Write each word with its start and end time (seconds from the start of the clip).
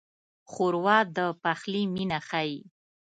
ښوروا 0.51 0.97
د 1.15 1.17
پخلي 1.43 1.83
مینه 1.93 2.19
ښيي. 2.27 2.59